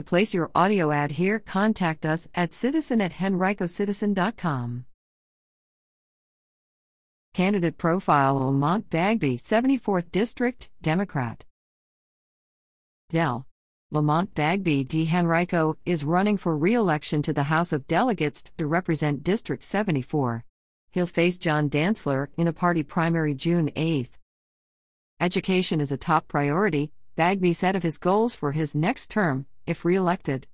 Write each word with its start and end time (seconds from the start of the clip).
To 0.00 0.04
place 0.04 0.32
your 0.32 0.50
audio 0.54 0.92
ad 0.92 1.10
here, 1.10 1.38
contact 1.38 2.06
us 2.06 2.26
at 2.34 2.54
citizen 2.54 3.02
at 3.02 3.12
henricocitizen.com. 3.12 4.86
Candidate 7.34 7.76
profile 7.76 8.36
Lamont 8.36 8.88
Bagby, 8.88 9.36
74th 9.36 10.10
District, 10.10 10.70
Democrat. 10.80 11.44
Dell. 13.10 13.46
Lamont 13.90 14.34
Bagby 14.34 14.84
D. 14.84 15.06
Henrico 15.06 15.76
is 15.84 16.02
running 16.02 16.38
for 16.38 16.56
re 16.56 16.72
election 16.72 17.20
to 17.20 17.34
the 17.34 17.52
House 17.52 17.70
of 17.70 17.86
Delegates 17.86 18.44
to 18.56 18.66
represent 18.66 19.22
District 19.22 19.62
74. 19.62 20.46
He'll 20.92 21.04
face 21.04 21.36
John 21.36 21.68
Dantzler 21.68 22.28
in 22.38 22.48
a 22.48 22.54
party 22.54 22.82
primary 22.82 23.34
June 23.34 23.70
8. 23.76 24.08
Education 25.20 25.78
is 25.78 25.92
a 25.92 25.98
top 25.98 26.26
priority, 26.26 26.90
Bagby 27.16 27.52
said 27.52 27.76
of 27.76 27.82
his 27.82 27.98
goals 27.98 28.34
for 28.34 28.52
his 28.52 28.74
next 28.74 29.10
term, 29.10 29.44
if 29.70 29.84
re 29.84 29.94
elected. 29.94 30.48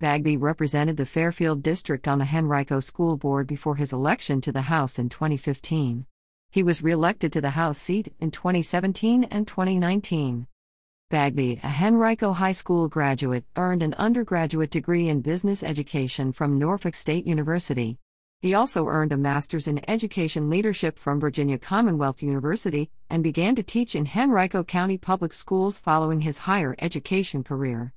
Bagby 0.00 0.36
represented 0.36 0.96
the 0.96 1.06
Fairfield 1.06 1.62
District 1.62 2.08
on 2.08 2.18
the 2.18 2.28
Henrico 2.34 2.80
School 2.80 3.16
Board 3.16 3.46
before 3.46 3.76
his 3.76 3.92
election 3.92 4.40
to 4.40 4.50
the 4.50 4.62
House 4.62 4.98
in 4.98 5.08
2015. 5.08 6.06
He 6.50 6.62
was 6.64 6.82
re 6.82 6.90
elected 6.90 7.32
to 7.32 7.40
the 7.40 7.50
House 7.50 7.78
seat 7.78 8.12
in 8.18 8.32
2017 8.32 9.24
and 9.24 9.46
2019. 9.46 10.48
Bagby, 11.08 11.60
a 11.62 11.68
Henrico 11.82 12.32
High 12.32 12.52
School 12.52 12.88
graduate, 12.88 13.44
earned 13.56 13.82
an 13.82 13.94
undergraduate 13.94 14.70
degree 14.70 15.08
in 15.08 15.20
business 15.20 15.62
education 15.62 16.32
from 16.32 16.58
Norfolk 16.58 16.96
State 16.96 17.26
University. 17.26 17.96
He 18.40 18.54
also 18.54 18.86
earned 18.86 19.12
a 19.12 19.16
master's 19.16 19.66
in 19.66 19.88
education 19.88 20.50
leadership 20.50 20.98
from 20.98 21.18
Virginia 21.18 21.58
Commonwealth 21.58 22.22
University 22.22 22.90
and 23.08 23.22
began 23.22 23.54
to 23.54 23.62
teach 23.62 23.94
in 23.94 24.10
Henrico 24.16 24.64
County 24.64 24.98
Public 24.98 25.32
Schools 25.32 25.78
following 25.78 26.20
his 26.20 26.38
higher 26.38 26.76
education 26.78 27.42
career. 27.42 27.94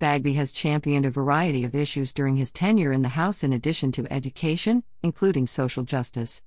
Bagby 0.00 0.32
has 0.32 0.50
championed 0.50 1.04
a 1.04 1.10
variety 1.10 1.62
of 1.62 1.74
issues 1.74 2.14
during 2.14 2.36
his 2.36 2.50
tenure 2.50 2.90
in 2.90 3.02
the 3.02 3.10
House 3.10 3.44
in 3.44 3.52
addition 3.52 3.92
to 3.92 4.10
education, 4.10 4.82
including 5.02 5.46
social 5.46 5.82
justice. 5.82 6.40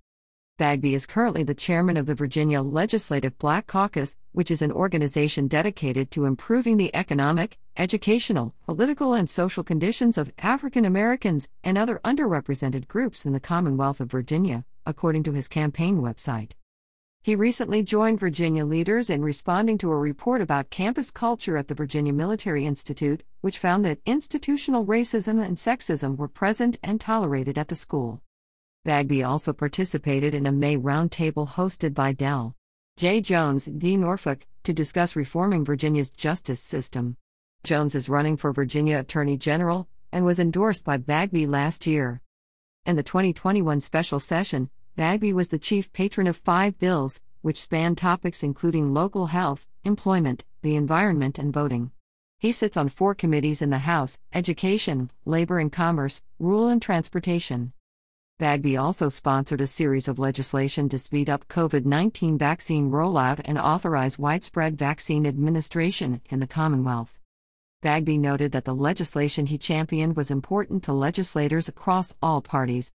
Bagby 0.57 0.95
is 0.95 1.05
currently 1.05 1.43
the 1.43 1.53
chairman 1.53 1.95
of 1.95 2.07
the 2.07 2.15
Virginia 2.15 2.63
Legislative 2.63 3.37
Black 3.37 3.67
Caucus, 3.67 4.17
which 4.31 4.49
is 4.49 4.63
an 4.63 4.71
organization 4.71 5.47
dedicated 5.47 6.09
to 6.09 6.25
improving 6.25 6.77
the 6.77 6.95
economic, 6.95 7.59
educational, 7.77 8.55
political, 8.65 9.13
and 9.13 9.29
social 9.29 9.63
conditions 9.63 10.17
of 10.17 10.33
African 10.39 10.83
Americans 10.83 11.47
and 11.63 11.77
other 11.77 12.01
underrepresented 12.03 12.87
groups 12.87 13.23
in 13.23 13.33
the 13.33 13.39
Commonwealth 13.39 14.01
of 14.01 14.09
Virginia, 14.09 14.65
according 14.83 15.21
to 15.21 15.31
his 15.31 15.47
campaign 15.47 15.99
website. 15.99 16.53
He 17.23 17.37
recently 17.37 17.83
joined 17.83 18.19
Virginia 18.19 18.65
leaders 18.65 19.09
in 19.09 19.21
responding 19.21 19.77
to 19.77 19.89
a 19.89 19.97
report 19.97 20.41
about 20.41 20.69
campus 20.69 21.09
culture 21.09 21.55
at 21.55 21.69
the 21.69 21.73
Virginia 21.73 22.11
Military 22.11 22.65
Institute, 22.65 23.23
which 23.39 23.59
found 23.59 23.85
that 23.85 24.01
institutional 24.05 24.85
racism 24.85 25.41
and 25.41 25.55
sexism 25.55 26.17
were 26.17 26.27
present 26.27 26.77
and 26.83 26.99
tolerated 26.99 27.57
at 27.57 27.69
the 27.69 27.75
school. 27.75 28.21
Bagby 28.83 29.23
also 29.23 29.53
participated 29.53 30.35
in 30.35 30.45
a 30.45 30.51
May 30.51 30.75
roundtable 30.75 31.47
hosted 31.47 31.93
by 31.93 32.11
Dell. 32.11 32.57
Jay 32.97 33.21
Jones, 33.21 33.69
D. 33.77 33.95
Norfolk, 33.95 34.45
to 34.65 34.73
discuss 34.73 35.15
reforming 35.15 35.63
Virginia's 35.63 36.11
justice 36.11 36.59
system. 36.59 37.15
Jones 37.63 37.95
is 37.95 38.09
running 38.09 38.35
for 38.35 38.51
Virginia 38.51 38.99
Attorney 38.99 39.37
General 39.37 39.87
and 40.11 40.25
was 40.25 40.39
endorsed 40.39 40.83
by 40.83 40.97
Bagby 40.97 41.47
last 41.47 41.87
year. 41.87 42.21
In 42.85 42.97
the 42.97 43.01
2021 43.01 43.79
special 43.79 44.19
session, 44.19 44.69
Bagby 44.95 45.33
was 45.33 45.47
the 45.47 45.57
chief 45.57 45.91
patron 45.91 46.27
of 46.27 46.37
five 46.37 46.77
bills, 46.77 47.19
which 47.41 47.59
span 47.59 47.95
topics 47.95 48.43
including 48.43 48.93
local 48.93 49.25
health, 49.25 49.65
employment, 49.83 50.45
the 50.61 50.75
environment, 50.75 51.39
and 51.39 51.51
voting. 51.51 51.91
He 52.37 52.51
sits 52.51 52.77
on 52.77 52.89
four 52.89 53.15
committees 53.15 53.63
in 53.63 53.71
the 53.71 53.79
House 53.79 54.19
Education, 54.33 55.09
Labor 55.25 55.57
and 55.57 55.71
Commerce, 55.71 56.21
Rules 56.37 56.71
and 56.73 56.81
Transportation. 56.81 57.73
Bagby 58.37 58.77
also 58.77 59.09
sponsored 59.09 59.61
a 59.61 59.67
series 59.67 60.07
of 60.07 60.19
legislation 60.19 60.89
to 60.89 60.99
speed 60.99 61.27
up 61.27 61.47
COVID 61.47 61.85
19 61.85 62.37
vaccine 62.37 62.91
rollout 62.91 63.41
and 63.45 63.57
authorize 63.57 64.19
widespread 64.19 64.77
vaccine 64.77 65.25
administration 65.25 66.21
in 66.29 66.39
the 66.39 66.45
Commonwealth. 66.45 67.17
Bagby 67.81 68.19
noted 68.19 68.51
that 68.51 68.65
the 68.65 68.75
legislation 68.75 69.47
he 69.47 69.57
championed 69.57 70.15
was 70.15 70.29
important 70.29 70.83
to 70.83 70.93
legislators 70.93 71.67
across 71.67 72.13
all 72.21 72.41
parties, 72.41 72.91